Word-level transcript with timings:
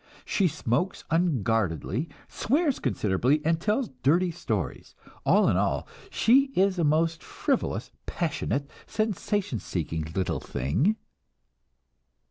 She 0.25 0.47
smokes 0.47 1.03
unguardedly, 1.11 2.09
swears 2.27 2.79
considerably, 2.79 3.39
and 3.45 3.61
tells 3.61 3.89
'dirty' 4.01 4.31
stories. 4.31 4.95
All 5.27 5.47
in 5.47 5.57
all, 5.57 5.87
she 6.09 6.45
is 6.55 6.79
a 6.79 6.83
most 6.83 7.21
frivolous, 7.21 7.91
passionate, 8.07 8.67
sensation 8.87 9.59
seeking 9.59 10.11
little 10.15 10.39
thing." 10.39 10.95